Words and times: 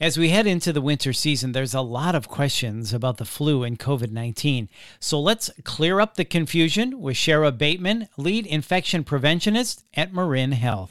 As 0.00 0.18
we 0.18 0.30
head 0.30 0.48
into 0.48 0.72
the 0.72 0.80
winter 0.80 1.12
season, 1.12 1.52
there's 1.52 1.72
a 1.72 1.80
lot 1.80 2.16
of 2.16 2.26
questions 2.26 2.92
about 2.92 3.18
the 3.18 3.24
flu 3.24 3.62
and 3.62 3.78
COVID 3.78 4.10
19. 4.10 4.68
So 4.98 5.20
let's 5.20 5.50
clear 5.62 6.00
up 6.00 6.16
the 6.16 6.24
confusion 6.24 7.00
with 7.00 7.16
Sherah 7.16 7.56
Bateman, 7.56 8.08
lead 8.16 8.44
infection 8.44 9.04
preventionist 9.04 9.84
at 9.94 10.12
Marin 10.12 10.50
Health. 10.50 10.90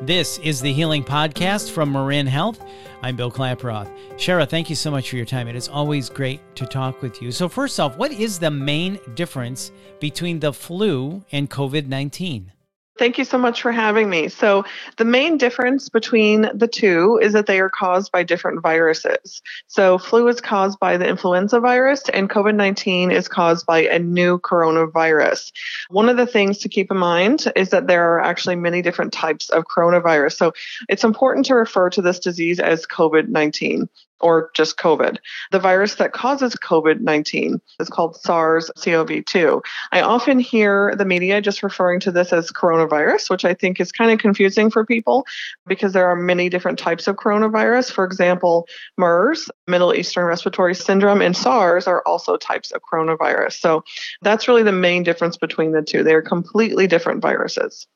This 0.00 0.38
is 0.38 0.60
the 0.60 0.72
Healing 0.72 1.02
Podcast 1.02 1.72
from 1.72 1.90
Marin 1.90 2.28
Health. 2.28 2.64
I'm 3.02 3.16
Bill 3.16 3.32
Klaproth. 3.32 3.90
Sherah, 4.16 4.48
thank 4.48 4.70
you 4.70 4.76
so 4.76 4.92
much 4.92 5.10
for 5.10 5.16
your 5.16 5.26
time. 5.26 5.48
It 5.48 5.56
is 5.56 5.66
always 5.66 6.08
great 6.08 6.40
to 6.54 6.66
talk 6.66 7.02
with 7.02 7.20
you. 7.20 7.32
So, 7.32 7.48
first 7.48 7.80
off, 7.80 7.96
what 7.96 8.12
is 8.12 8.38
the 8.38 8.50
main 8.52 9.00
difference 9.16 9.72
between 9.98 10.38
the 10.38 10.52
flu 10.52 11.24
and 11.32 11.50
COVID 11.50 11.88
19? 11.88 12.52
Thank 13.00 13.16
you 13.16 13.24
so 13.24 13.38
much 13.38 13.62
for 13.62 13.72
having 13.72 14.10
me. 14.10 14.28
So, 14.28 14.66
the 14.98 15.06
main 15.06 15.38
difference 15.38 15.88
between 15.88 16.50
the 16.52 16.68
two 16.68 17.18
is 17.22 17.32
that 17.32 17.46
they 17.46 17.58
are 17.58 17.70
caused 17.70 18.12
by 18.12 18.24
different 18.24 18.60
viruses. 18.60 19.40
So, 19.68 19.96
flu 19.96 20.28
is 20.28 20.42
caused 20.42 20.78
by 20.78 20.98
the 20.98 21.08
influenza 21.08 21.60
virus, 21.60 22.10
and 22.10 22.28
COVID 22.28 22.56
19 22.56 23.10
is 23.10 23.26
caused 23.26 23.64
by 23.64 23.84
a 23.84 23.98
new 23.98 24.38
coronavirus. 24.38 25.50
One 25.88 26.10
of 26.10 26.18
the 26.18 26.26
things 26.26 26.58
to 26.58 26.68
keep 26.68 26.90
in 26.90 26.98
mind 26.98 27.50
is 27.56 27.70
that 27.70 27.86
there 27.86 28.04
are 28.12 28.20
actually 28.20 28.56
many 28.56 28.82
different 28.82 29.14
types 29.14 29.48
of 29.48 29.64
coronavirus. 29.64 30.36
So, 30.36 30.52
it's 30.90 31.02
important 31.02 31.46
to 31.46 31.54
refer 31.54 31.88
to 31.88 32.02
this 32.02 32.18
disease 32.18 32.60
as 32.60 32.86
COVID 32.86 33.28
19 33.28 33.88
or 34.20 34.50
just 34.54 34.78
COVID. 34.78 35.18
The 35.50 35.58
virus 35.58 35.96
that 35.96 36.12
causes 36.12 36.54
COVID 36.54 37.00
19 37.00 37.60
is 37.78 37.88
called 37.88 38.16
SARS 38.16 38.70
CoV 38.82 39.24
2. 39.24 39.62
I 39.92 40.00
often 40.00 40.38
hear 40.38 40.94
the 40.96 41.04
media 41.04 41.40
just 41.40 41.62
referring 41.62 42.00
to 42.00 42.12
this 42.12 42.32
as 42.32 42.50
coronavirus, 42.50 43.30
which 43.30 43.44
I 43.44 43.54
think 43.54 43.80
is 43.80 43.92
kind 43.92 44.10
of 44.10 44.18
confusing 44.18 44.70
for 44.70 44.84
people 44.84 45.26
because 45.66 45.92
there 45.92 46.06
are 46.06 46.16
many 46.16 46.48
different 46.48 46.78
types 46.78 47.06
of 47.06 47.16
coronavirus. 47.16 47.92
For 47.92 48.04
example, 48.04 48.68
MERS, 48.96 49.50
Middle 49.66 49.94
Eastern 49.94 50.26
Respiratory 50.26 50.74
Syndrome, 50.74 51.22
and 51.22 51.36
SARS 51.36 51.86
are 51.86 52.02
also 52.06 52.36
types 52.36 52.70
of 52.70 52.82
coronavirus. 52.90 53.60
So 53.60 53.84
that's 54.22 54.48
really 54.48 54.62
the 54.62 54.72
main 54.72 55.02
difference 55.02 55.36
between 55.36 55.72
the 55.72 55.82
two. 55.82 56.02
They 56.02 56.14
are 56.14 56.22
completely 56.22 56.86
different 56.86 57.22
viruses. 57.22 57.86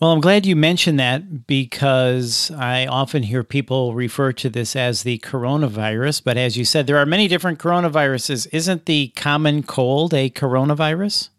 Well, 0.00 0.12
I'm 0.12 0.20
glad 0.20 0.46
you 0.46 0.54
mentioned 0.54 1.00
that 1.00 1.48
because 1.48 2.52
I 2.52 2.86
often 2.86 3.24
hear 3.24 3.42
people 3.42 3.94
refer 3.94 4.32
to 4.34 4.48
this 4.48 4.76
as 4.76 5.02
the 5.02 5.18
coronavirus. 5.18 6.22
But 6.22 6.36
as 6.36 6.56
you 6.56 6.64
said, 6.64 6.86
there 6.86 6.98
are 6.98 7.06
many 7.06 7.26
different 7.26 7.58
coronaviruses. 7.58 8.46
Isn't 8.52 8.86
the 8.86 9.08
common 9.16 9.64
cold 9.64 10.14
a 10.14 10.30
coronavirus? 10.30 11.30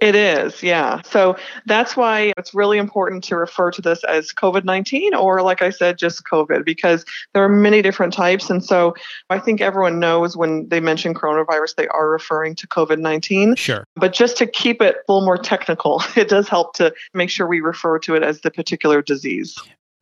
It 0.00 0.14
is, 0.14 0.62
yeah. 0.62 1.00
So 1.02 1.36
that's 1.66 1.96
why 1.96 2.32
it's 2.36 2.54
really 2.54 2.78
important 2.78 3.24
to 3.24 3.36
refer 3.36 3.70
to 3.72 3.82
this 3.82 4.04
as 4.04 4.32
COVID 4.32 4.64
19 4.64 5.14
or, 5.14 5.42
like 5.42 5.62
I 5.62 5.70
said, 5.70 5.98
just 5.98 6.24
COVID, 6.24 6.64
because 6.64 7.04
there 7.34 7.42
are 7.42 7.48
many 7.48 7.82
different 7.82 8.12
types. 8.12 8.50
And 8.50 8.64
so 8.64 8.94
I 9.30 9.38
think 9.38 9.60
everyone 9.60 9.98
knows 9.98 10.36
when 10.36 10.68
they 10.68 10.80
mention 10.80 11.14
coronavirus, 11.14 11.76
they 11.76 11.88
are 11.88 12.10
referring 12.10 12.54
to 12.56 12.66
COVID 12.68 12.98
19. 12.98 13.56
Sure. 13.56 13.84
But 13.96 14.12
just 14.12 14.36
to 14.38 14.46
keep 14.46 14.80
it 14.82 14.96
a 14.96 15.12
little 15.12 15.24
more 15.24 15.38
technical, 15.38 16.02
it 16.16 16.28
does 16.28 16.48
help 16.48 16.74
to 16.74 16.92
make 17.14 17.30
sure 17.30 17.46
we 17.46 17.60
refer 17.60 17.98
to 18.00 18.14
it 18.14 18.22
as 18.22 18.40
the 18.40 18.50
particular 18.50 19.02
disease. 19.02 19.58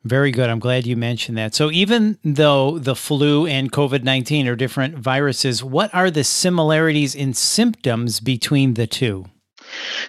Very 0.07 0.31
good. 0.31 0.49
I'm 0.49 0.61
glad 0.61 0.87
you 0.87 0.97
mentioned 0.97 1.37
that. 1.37 1.53
So, 1.53 1.69
even 1.73 2.17
though 2.23 2.79
the 2.79 2.95
flu 2.95 3.45
and 3.45 3.73
COVID 3.73 4.05
19 4.05 4.47
are 4.47 4.55
different 4.55 4.97
viruses, 4.97 5.65
what 5.65 5.93
are 5.93 6.13
the 6.13 6.23
similarities 6.23 7.17
in 7.17 7.35
symptoms 7.35 8.21
between 8.21 8.75
the 8.75 8.87
two? 8.87 9.27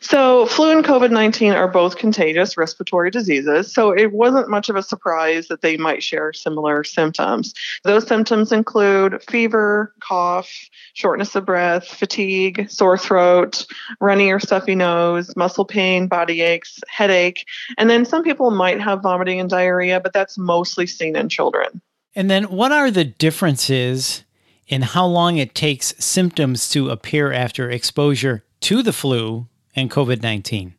So, 0.02 0.46
flu 0.46 0.72
and 0.72 0.86
COVID 0.86 1.12
19 1.12 1.54
are 1.54 1.68
both 1.68 1.98
contagious 1.98 2.58
respiratory 2.58 3.12
diseases. 3.12 3.74
So, 3.74 3.92
it 3.92 4.12
wasn't 4.12 4.50
much 4.50 4.70
of 4.70 4.76
a 4.76 4.84
surprise 4.84 5.48
that 5.48 5.62
they 5.62 5.78
might 5.78 6.04
share 6.04 6.34
similar 6.34 6.84
symptoms. 6.84 7.54
Those 7.84 8.08
symptoms 8.08 8.52
include 8.52 9.22
fever, 9.30 9.94
cough, 10.00 10.52
shortness 10.94 11.36
of 11.36 11.46
breath, 11.46 11.88
fatigue, 11.88 12.70
sore 12.70 12.98
throat, 12.98 13.66
runny 14.00 14.32
or 14.32 14.40
stuffy 14.40 14.76
nose, 14.76 15.36
muscle 15.36 15.66
pain, 15.66 16.08
body 16.08 16.42
aches, 16.42 16.80
headache. 16.88 17.46
And 17.78 17.90
then 17.90 18.06
some 18.06 18.24
people 18.24 18.52
might 18.52 18.80
have 18.80 19.02
vomiting 19.02 19.40
and 19.40 19.50
diarrhea, 19.50 20.00
but 20.00 20.14
that's 20.14 20.38
mostly 20.38 20.88
seen 20.88 21.16
in 21.16 21.30
children. 21.30 21.82
And 22.16 22.30
then, 22.32 22.46
what 22.46 22.72
are 22.72 22.90
the 22.90 23.04
differences 23.04 24.24
in 24.68 24.82
how 24.82 25.06
long 25.06 25.38
it 25.38 25.56
takes 25.56 25.94
symptoms 25.98 26.70
to 26.70 26.90
appear 26.90 27.32
after 27.32 27.70
exposure 27.70 28.44
to 28.62 28.84
the 28.84 28.94
flu 28.94 29.48
and 29.78 29.92
COVID 29.92 30.24
19? 30.24 30.77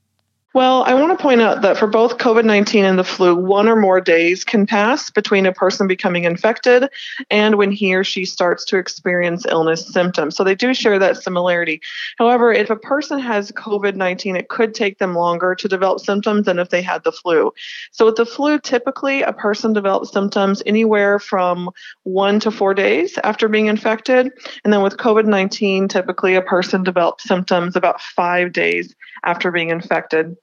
Well, 0.58 0.82
I 0.82 0.94
want 0.94 1.16
to 1.16 1.22
point 1.22 1.40
out 1.40 1.62
that 1.62 1.78
for 1.78 1.86
both 1.86 2.18
COVID 2.18 2.44
19 2.44 2.84
and 2.84 2.98
the 2.98 3.04
flu, 3.04 3.36
one 3.36 3.68
or 3.68 3.76
more 3.76 4.00
days 4.00 4.42
can 4.42 4.66
pass 4.66 5.08
between 5.08 5.46
a 5.46 5.52
person 5.52 5.86
becoming 5.86 6.24
infected 6.24 6.90
and 7.30 7.54
when 7.54 7.70
he 7.70 7.94
or 7.94 8.02
she 8.02 8.24
starts 8.24 8.64
to 8.64 8.76
experience 8.76 9.46
illness 9.46 9.86
symptoms. 9.86 10.34
So 10.34 10.42
they 10.42 10.56
do 10.56 10.74
share 10.74 10.98
that 10.98 11.18
similarity. 11.22 11.80
However, 12.18 12.52
if 12.52 12.70
a 12.70 12.76
person 12.76 13.20
has 13.20 13.52
COVID 13.52 13.94
19, 13.94 14.34
it 14.34 14.48
could 14.48 14.74
take 14.74 14.98
them 14.98 15.14
longer 15.14 15.54
to 15.54 15.68
develop 15.68 16.00
symptoms 16.00 16.46
than 16.46 16.58
if 16.58 16.70
they 16.70 16.82
had 16.82 17.04
the 17.04 17.12
flu. 17.12 17.52
So 17.92 18.06
with 18.06 18.16
the 18.16 18.26
flu, 18.26 18.58
typically 18.58 19.22
a 19.22 19.32
person 19.32 19.72
develops 19.72 20.10
symptoms 20.10 20.60
anywhere 20.66 21.20
from 21.20 21.70
one 22.02 22.40
to 22.40 22.50
four 22.50 22.74
days 22.74 23.16
after 23.22 23.46
being 23.46 23.66
infected. 23.66 24.32
And 24.64 24.72
then 24.72 24.82
with 24.82 24.96
COVID 24.96 25.24
19, 25.24 25.86
typically 25.86 26.34
a 26.34 26.42
person 26.42 26.82
develops 26.82 27.22
symptoms 27.22 27.76
about 27.76 28.00
five 28.00 28.52
days 28.52 28.92
after 29.22 29.52
being 29.52 29.70
infected. 29.70 30.36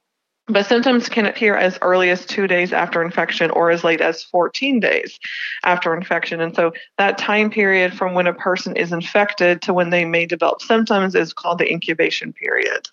But 0.48 0.66
symptoms 0.66 1.08
can 1.08 1.26
appear 1.26 1.56
as 1.56 1.76
early 1.82 2.08
as 2.10 2.24
two 2.24 2.46
days 2.46 2.72
after 2.72 3.02
infection 3.02 3.50
or 3.50 3.70
as 3.70 3.82
late 3.82 4.00
as 4.00 4.22
14 4.22 4.78
days 4.78 5.18
after 5.64 5.94
infection. 5.96 6.40
And 6.40 6.54
so 6.54 6.72
that 6.98 7.18
time 7.18 7.50
period 7.50 7.94
from 7.94 8.14
when 8.14 8.28
a 8.28 8.34
person 8.34 8.76
is 8.76 8.92
infected 8.92 9.60
to 9.62 9.74
when 9.74 9.90
they 9.90 10.04
may 10.04 10.24
develop 10.24 10.62
symptoms 10.62 11.16
is 11.16 11.32
called 11.32 11.58
the 11.58 11.70
incubation 11.70 12.32
period. 12.32 12.86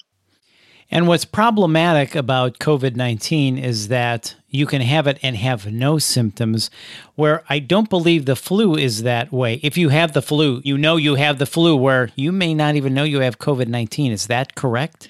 And 0.94 1.08
what's 1.08 1.25
problematic 1.25 2.13
about 2.13 2.59
COVID 2.59 2.96
19 2.96 3.58
is 3.58 3.88
that 3.88 4.36
you 4.50 4.68
can 4.68 4.81
have 4.81 5.08
it 5.08 5.18
and 5.24 5.36
have 5.36 5.72
no 5.72 5.97
symptoms, 5.97 6.69
where 7.16 7.44
I 7.50 7.58
don't 7.58 7.90
believe 7.90 8.25
the 8.25 8.36
flu 8.36 8.75
is 8.75 9.02
that 9.02 9.31
way. 9.31 9.59
If 9.63 9.75
you 9.75 9.90
have 9.90 10.13
the 10.13 10.22
flu, 10.22 10.62
you 10.63 10.78
know 10.78 10.97
you 10.97 11.16
have 11.16 11.40
the 11.40 11.47
flu, 11.47 11.75
where 11.75 12.09
you 12.16 12.31
may 12.31 12.53
not 12.53 12.75
even 12.75 12.94
know 12.94 13.03
you 13.03 13.22
have 13.22 13.40
COVID 13.40 13.68
19. 13.68 14.12
Is 14.12 14.28
that 14.28 14.53
correct? 14.53 15.09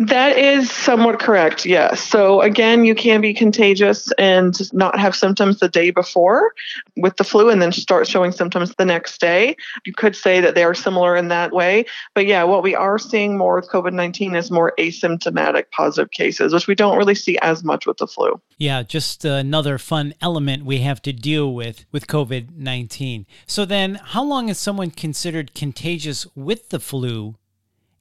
That 0.00 0.38
is 0.38 0.70
somewhat 0.70 1.18
correct, 1.18 1.66
yes. 1.66 2.00
So, 2.00 2.40
again, 2.40 2.84
you 2.84 2.94
can 2.94 3.20
be 3.20 3.34
contagious 3.34 4.12
and 4.12 4.56
not 4.72 4.96
have 4.96 5.16
symptoms 5.16 5.58
the 5.58 5.68
day 5.68 5.90
before 5.90 6.54
with 6.96 7.16
the 7.16 7.24
flu 7.24 7.50
and 7.50 7.60
then 7.60 7.72
start 7.72 8.06
showing 8.06 8.30
symptoms 8.30 8.72
the 8.76 8.84
next 8.84 9.20
day. 9.20 9.56
You 9.84 9.92
could 9.92 10.14
say 10.14 10.40
that 10.40 10.54
they 10.54 10.62
are 10.62 10.74
similar 10.74 11.16
in 11.16 11.28
that 11.28 11.52
way. 11.52 11.84
But 12.14 12.26
yeah, 12.26 12.44
what 12.44 12.62
we 12.62 12.76
are 12.76 12.96
seeing 12.96 13.36
more 13.36 13.56
with 13.56 13.68
COVID 13.70 13.92
19 13.92 14.36
is 14.36 14.52
more 14.52 14.72
asymptomatic 14.78 15.64
positive 15.72 16.12
cases, 16.12 16.54
which 16.54 16.68
we 16.68 16.76
don't 16.76 16.96
really 16.96 17.16
see 17.16 17.36
as 17.38 17.64
much 17.64 17.84
with 17.84 17.96
the 17.96 18.06
flu. 18.06 18.40
Yeah, 18.56 18.84
just 18.84 19.24
another 19.24 19.78
fun 19.78 20.14
element 20.20 20.64
we 20.64 20.78
have 20.78 21.02
to 21.02 21.12
deal 21.12 21.52
with 21.52 21.86
with 21.90 22.06
COVID 22.06 22.56
19. 22.56 23.26
So, 23.48 23.64
then 23.64 23.96
how 23.96 24.22
long 24.22 24.48
is 24.48 24.58
someone 24.58 24.92
considered 24.92 25.54
contagious 25.54 26.24
with 26.36 26.68
the 26.68 26.78
flu 26.78 27.34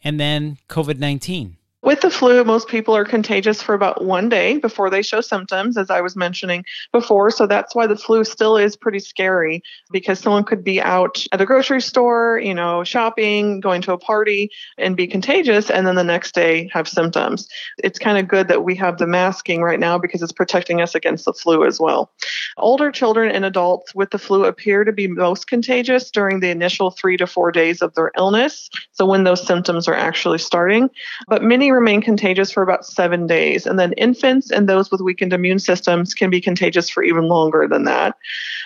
and 0.03 0.19
then 0.19 0.59
COVID 0.69 0.99
19? 0.99 1.56
With 1.87 2.01
the 2.01 2.11
flu, 2.11 2.43
most 2.43 2.67
people 2.67 2.97
are 2.97 3.05
contagious 3.05 3.61
for 3.61 3.73
about 3.73 4.03
one 4.03 4.27
day 4.27 4.57
before 4.57 4.89
they 4.89 5.01
show 5.01 5.21
symptoms, 5.21 5.77
as 5.77 5.89
I 5.89 6.01
was 6.01 6.17
mentioning 6.17 6.65
before. 6.91 7.31
So 7.31 7.47
that's 7.47 7.73
why 7.73 7.87
the 7.87 7.95
flu 7.95 8.25
still 8.25 8.57
is 8.57 8.75
pretty 8.75 8.99
scary 8.99 9.63
because 9.89 10.19
someone 10.19 10.43
could 10.43 10.65
be 10.65 10.81
out 10.81 11.25
at 11.31 11.39
the 11.39 11.45
grocery 11.45 11.79
store, 11.79 12.41
you 12.43 12.53
know, 12.53 12.83
shopping, 12.83 13.61
going 13.61 13.81
to 13.83 13.93
a 13.93 13.97
party, 13.97 14.51
and 14.77 14.97
be 14.97 15.07
contagious, 15.07 15.69
and 15.69 15.87
then 15.87 15.95
the 15.95 16.03
next 16.03 16.35
day 16.35 16.69
have 16.73 16.89
symptoms. 16.89 17.47
It's 17.77 17.99
kind 17.99 18.17
of 18.17 18.27
good 18.27 18.49
that 18.49 18.65
we 18.65 18.75
have 18.75 18.97
the 18.97 19.07
masking 19.07 19.61
right 19.61 19.79
now 19.79 19.97
because 19.97 20.21
it's 20.21 20.33
protecting 20.33 20.81
us 20.81 20.93
against 20.93 21.23
the 21.23 21.31
flu 21.31 21.65
as 21.65 21.79
well. 21.79 22.11
Older 22.57 22.91
children 22.91 23.31
and 23.31 23.45
adults 23.45 23.95
with 23.95 24.11
the 24.11 24.19
flu 24.19 24.43
appear 24.43 24.83
to 24.83 24.91
be 24.91 25.07
most 25.07 25.47
contagious 25.47 26.11
during 26.11 26.41
the 26.41 26.49
initial 26.49 26.91
three 26.91 27.15
to 27.15 27.25
four 27.25 27.49
days 27.49 27.81
of 27.81 27.93
their 27.93 28.11
illness. 28.17 28.69
So 28.91 29.05
when 29.05 29.23
those 29.23 29.47
symptoms 29.47 29.87
are 29.87 29.95
actually 29.95 30.39
starting. 30.39 30.89
But 31.29 31.43
many 31.43 31.76
remain 31.77 32.01
contagious 32.01 32.51
for 32.51 32.63
about 32.63 32.85
seven 32.85 33.27
days. 33.27 33.65
And 33.65 33.79
then 33.79 33.93
infants 33.93 34.51
and 34.51 34.67
those 34.67 34.91
with 34.91 35.01
weakened 35.01 35.33
immune 35.33 35.59
systems 35.59 36.13
can 36.13 36.29
be 36.29 36.41
contagious 36.41 36.89
for 36.89 37.03
even 37.03 37.27
longer 37.27 37.67
than 37.67 37.83
that. 37.85 38.15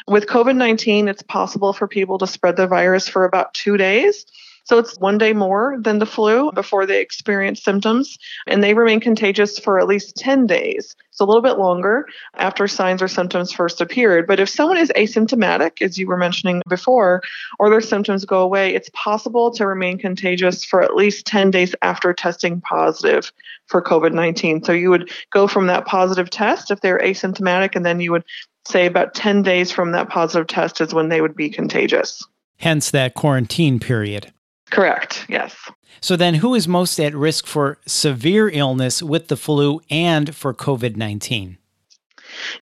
With 0.08 0.28
COVID 0.28 0.56
19, 0.56 1.08
it's 1.08 1.22
possible 1.24 1.74
for 1.74 1.88
people 1.88 2.18
to 2.18 2.28
spread 2.28 2.56
the 2.56 2.68
virus 2.68 3.08
for 3.08 3.26
about 3.26 3.54
two 3.54 3.78
days. 3.78 4.26
So 4.64 4.78
it's 4.78 4.98
one 5.00 5.18
day 5.18 5.34
more 5.34 5.78
than 5.80 6.00
the 6.00 6.06
flu 6.06 6.52
before 6.52 6.86
they 6.86 7.02
experience 7.02 7.64
symptoms, 7.64 8.18
and 8.48 8.64
they 8.64 8.74
remain 8.74 9.00
contagious 9.00 9.60
for 9.60 9.80
at 9.80 9.88
least 9.88 10.16
10 10.16 10.48
days. 10.48 10.96
So 11.12 11.26
a 11.26 11.28
little 11.28 11.42
bit 11.42 11.58
longer 11.58 12.08
after 12.36 12.68
signs 12.68 13.02
or 13.02 13.08
symptoms 13.08 13.52
first 13.52 13.82
appeared. 13.82 14.28
But 14.28 14.40
if 14.40 14.50
someone 14.50 14.78
is 14.78 14.92
asymptomatic, 14.96 15.82
as 15.82 15.98
you 15.98 16.08
were 16.08 16.18
mentioning 16.18 16.62
before, 16.70 17.22
or 17.60 17.70
their 17.70 17.82
symptoms 17.82 18.26
go 18.26 18.42
away, 18.42 18.74
it's 18.74 18.90
possible 18.94 19.52
to 19.52 19.68
remain 19.68 19.98
contagious 19.98 20.64
for 20.64 20.82
at 20.82 20.96
least 20.96 21.26
10 21.26 21.52
days 21.52 21.76
after 21.82 22.14
testing 22.14 22.62
positive 22.62 23.32
for 23.68 23.82
COVID 23.82 24.14
19. 24.14 24.64
So 24.64 24.72
you 24.72 24.90
would 24.90 25.12
go 25.32 25.48
from 25.48 25.68
that 25.68 25.86
positive 25.86 26.30
test 26.30 26.72
if 26.72 26.82
they're 26.82 27.00
asymptomatic, 27.00 27.76
and 27.76 27.86
then 27.86 28.00
you 28.00 28.12
would 28.12 28.24
say 28.68 28.86
about 28.86 29.14
10 29.14 29.42
days 29.42 29.72
from 29.72 29.92
that 29.92 30.10
positive 30.10 30.48
test 30.48 30.82
is 30.82 30.94
when 30.94 31.10
they 31.10 31.22
would 31.22 31.36
be 31.36 31.50
contagious. 31.50 32.24
Hence 32.58 32.92
that 32.92 33.16
quarantine 33.16 33.80
period. 33.80 34.32
Correct, 34.72 35.26
yes. 35.30 35.56
So 36.00 36.16
then, 36.16 36.36
who 36.36 36.56
is 36.56 36.68
most 36.68 37.00
at 37.00 37.14
risk 37.14 37.46
for 37.46 37.78
severe 37.86 38.50
illness 38.50 39.04
with 39.04 39.28
the 39.28 39.38
flu 39.38 39.82
and 39.90 40.36
for 40.36 40.54
COVID 40.54 40.96
19? 40.96 41.58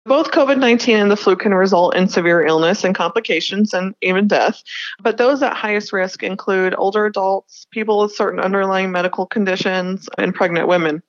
Both 0.06 0.32
COVID 0.32 0.58
19 0.58 0.98
and 0.98 1.12
the 1.12 1.16
flu 1.16 1.36
can 1.36 1.54
result 1.54 1.96
in 1.96 2.08
severe 2.08 2.46
illness 2.46 2.84
and 2.84 2.96
complications 2.96 3.74
and 3.74 3.94
even 4.02 4.28
death. 4.28 4.62
But 5.02 5.18
those 5.18 5.42
at 5.44 5.56
highest 5.56 5.94
risk 5.94 6.24
include 6.24 6.76
older 6.78 7.06
adults, 7.06 7.68
people 7.72 8.00
with 8.00 8.16
certain 8.16 8.40
underlying 8.40 8.92
medical 8.92 9.26
conditions, 9.26 10.10
and 10.18 10.34
pregnant 10.34 10.68
women. 10.68 11.04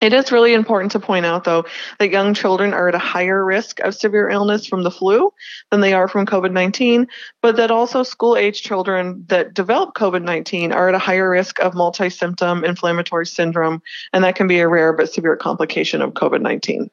It 0.00 0.12
is 0.12 0.30
really 0.30 0.54
important 0.54 0.92
to 0.92 1.00
point 1.00 1.26
out, 1.26 1.42
though, 1.42 1.64
that 1.98 2.10
young 2.10 2.32
children 2.32 2.72
are 2.72 2.88
at 2.88 2.94
a 2.94 2.98
higher 2.98 3.44
risk 3.44 3.80
of 3.80 3.96
severe 3.96 4.28
illness 4.28 4.64
from 4.64 4.84
the 4.84 4.92
flu 4.92 5.32
than 5.70 5.80
they 5.80 5.92
are 5.92 6.06
from 6.06 6.24
COVID 6.24 6.52
19, 6.52 7.08
but 7.42 7.56
that 7.56 7.72
also 7.72 8.04
school 8.04 8.36
age 8.36 8.62
children 8.62 9.24
that 9.28 9.54
develop 9.54 9.94
COVID 9.94 10.22
19 10.22 10.70
are 10.72 10.88
at 10.88 10.94
a 10.94 11.00
higher 11.00 11.28
risk 11.28 11.58
of 11.58 11.74
multisystem 11.74 12.64
inflammatory 12.64 13.26
syndrome, 13.26 13.82
and 14.12 14.22
that 14.22 14.36
can 14.36 14.46
be 14.46 14.60
a 14.60 14.68
rare 14.68 14.92
but 14.92 15.12
severe 15.12 15.36
complication 15.36 16.00
of 16.00 16.12
COVID 16.12 16.42
19. 16.42 16.90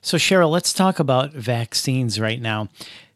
So, 0.00 0.16
Cheryl, 0.18 0.50
let's 0.50 0.72
talk 0.72 0.98
about 0.98 1.32
vaccines 1.32 2.18
right 2.18 2.40
now. 2.40 2.68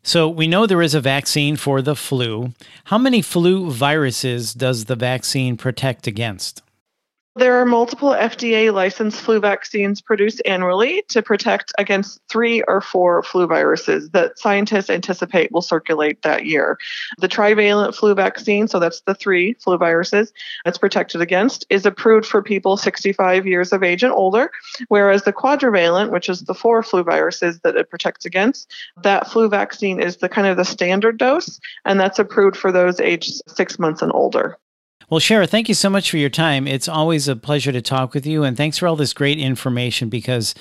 So, 0.04 0.28
we 0.28 0.46
know 0.46 0.66
there 0.66 0.82
is 0.82 0.94
a 0.94 1.00
vaccine 1.00 1.56
for 1.56 1.82
the 1.82 1.96
flu. 1.96 2.52
How 2.84 2.96
many 2.96 3.22
flu 3.22 3.72
viruses 3.72 4.54
does 4.54 4.84
the 4.84 4.94
vaccine 4.94 5.56
protect 5.56 6.06
against? 6.06 6.62
There 7.38 7.60
are 7.60 7.66
multiple 7.66 8.12
FDA 8.12 8.72
licensed 8.72 9.20
flu 9.20 9.40
vaccines 9.40 10.00
produced 10.00 10.40
annually 10.46 11.02
to 11.08 11.20
protect 11.20 11.70
against 11.76 12.18
three 12.30 12.62
or 12.62 12.80
four 12.80 13.22
flu 13.22 13.46
viruses 13.46 14.08
that 14.12 14.38
scientists 14.38 14.88
anticipate 14.88 15.52
will 15.52 15.60
circulate 15.60 16.22
that 16.22 16.46
year. 16.46 16.78
The 17.18 17.28
trivalent 17.28 17.94
flu 17.94 18.14
vaccine, 18.14 18.68
so 18.68 18.78
that's 18.78 19.02
the 19.02 19.14
three 19.14 19.52
flu 19.52 19.76
viruses 19.76 20.32
it's 20.64 20.78
protected 20.78 21.20
against, 21.20 21.66
is 21.68 21.84
approved 21.84 22.24
for 22.24 22.42
people 22.42 22.78
65 22.78 23.46
years 23.46 23.70
of 23.70 23.82
age 23.82 24.02
and 24.02 24.14
older, 24.14 24.50
whereas 24.88 25.24
the 25.24 25.32
quadrivalent, 25.34 26.10
which 26.12 26.30
is 26.30 26.40
the 26.40 26.54
four 26.54 26.82
flu 26.82 27.04
viruses 27.04 27.60
that 27.60 27.76
it 27.76 27.90
protects 27.90 28.24
against, 28.24 28.72
that 29.02 29.30
flu 29.30 29.50
vaccine 29.50 30.00
is 30.00 30.16
the 30.16 30.30
kind 30.30 30.46
of 30.46 30.56
the 30.56 30.64
standard 30.64 31.18
dose, 31.18 31.60
and 31.84 32.00
that's 32.00 32.18
approved 32.18 32.56
for 32.56 32.72
those 32.72 32.98
aged 32.98 33.42
six 33.46 33.78
months 33.78 34.00
and 34.00 34.12
older. 34.14 34.58
Well, 35.08 35.20
Sherah, 35.20 35.48
thank 35.48 35.68
you 35.68 35.74
so 35.74 35.88
much 35.88 36.10
for 36.10 36.16
your 36.16 36.30
time. 36.30 36.66
It's 36.66 36.88
always 36.88 37.28
a 37.28 37.36
pleasure 37.36 37.70
to 37.70 37.80
talk 37.80 38.12
with 38.12 38.26
you. 38.26 38.42
And 38.42 38.56
thanks 38.56 38.76
for 38.78 38.88
all 38.88 38.96
this 38.96 39.12
great 39.12 39.38
information 39.38 40.08
because 40.08 40.52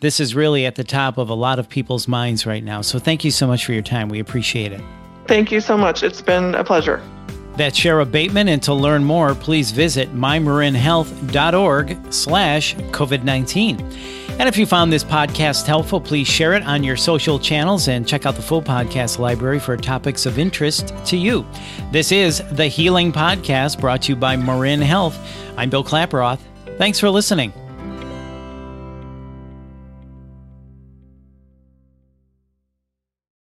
this 0.00 0.20
is 0.20 0.34
really 0.34 0.64
at 0.64 0.76
the 0.76 0.84
top 0.84 1.18
of 1.18 1.28
a 1.28 1.34
lot 1.34 1.58
of 1.58 1.68
people's 1.68 2.08
minds 2.08 2.46
right 2.46 2.64
now. 2.64 2.80
So 2.80 2.98
thank 2.98 3.24
you 3.24 3.30
so 3.30 3.46
much 3.46 3.66
for 3.66 3.74
your 3.74 3.82
time. 3.82 4.08
We 4.08 4.18
appreciate 4.18 4.72
it. 4.72 4.80
Thank 5.26 5.52
you 5.52 5.60
so 5.60 5.76
much. 5.76 6.02
It's 6.02 6.22
been 6.22 6.54
a 6.54 6.64
pleasure. 6.64 7.02
That's 7.56 7.78
Sherah 7.78 8.10
Bateman. 8.10 8.48
And 8.48 8.62
to 8.62 8.72
learn 8.72 9.04
more, 9.04 9.34
please 9.34 9.70
visit 9.70 10.14
mymarinhealth.org 10.14 12.12
slash 12.12 12.74
COVID-19. 12.74 14.19
And 14.40 14.48
if 14.48 14.56
you 14.56 14.64
found 14.64 14.90
this 14.90 15.04
podcast 15.04 15.66
helpful, 15.66 16.00
please 16.00 16.26
share 16.26 16.54
it 16.54 16.62
on 16.62 16.82
your 16.82 16.96
social 16.96 17.38
channels 17.38 17.88
and 17.88 18.08
check 18.08 18.24
out 18.24 18.36
the 18.36 18.42
full 18.42 18.62
podcast 18.62 19.18
library 19.18 19.58
for 19.58 19.76
topics 19.76 20.24
of 20.24 20.38
interest 20.38 20.94
to 21.04 21.18
you. 21.18 21.44
This 21.92 22.10
is 22.10 22.42
the 22.52 22.66
Healing 22.66 23.12
Podcast 23.12 23.78
brought 23.78 24.00
to 24.04 24.12
you 24.12 24.16
by 24.16 24.36
Marin 24.36 24.80
Health. 24.80 25.18
I'm 25.58 25.68
Bill 25.68 25.84
Klaproth. 25.84 26.38
Thanks 26.78 26.98
for 26.98 27.10
listening. 27.10 27.52